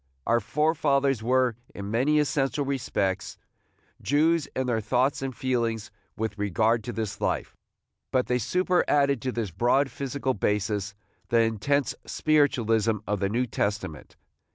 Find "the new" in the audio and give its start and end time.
13.19-13.45